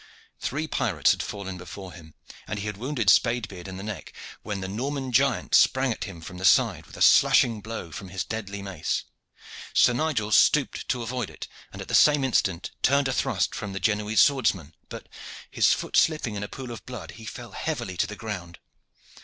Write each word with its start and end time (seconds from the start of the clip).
Three 0.39 0.67
pirates 0.67 1.11
had 1.11 1.21
fallen 1.21 1.59
before 1.59 1.93
him, 1.93 2.15
and 2.47 2.57
he 2.57 2.65
had 2.65 2.75
wounded 2.75 3.07
Spade 3.07 3.47
beard 3.47 3.67
in 3.67 3.77
the 3.77 3.83
neck, 3.83 4.13
when 4.41 4.59
the 4.59 4.67
Norman 4.67 5.11
giant 5.11 5.53
sprang 5.53 5.91
at 5.91 6.05
him 6.05 6.21
from 6.21 6.39
the 6.39 6.43
side 6.43 6.87
with 6.87 6.97
a 6.97 7.03
slashing 7.03 7.61
blow 7.61 7.91
from 7.91 8.09
his 8.09 8.23
deadly 8.23 8.63
mace. 8.63 9.03
Sir 9.75 9.93
Nigel 9.93 10.31
stooped 10.31 10.87
to 10.87 11.03
avoid 11.03 11.29
it, 11.29 11.47
and 11.71 11.83
at 11.83 11.87
the 11.87 11.93
same 11.93 12.23
instant 12.23 12.71
turned 12.81 13.07
a 13.09 13.13
thrust 13.13 13.53
from 13.53 13.73
the 13.73 13.79
Genoese 13.79 14.21
swordsman, 14.23 14.73
but, 14.89 15.07
his 15.51 15.71
foot 15.71 15.95
slipping 15.95 16.33
in 16.33 16.41
a 16.41 16.47
pool 16.47 16.71
of 16.71 16.83
blood, 16.87 17.11
he 17.11 17.25
fell 17.25 17.51
heavily 17.51 17.95
to 17.97 18.07
the 18.07 18.15
ground. 18.15 18.57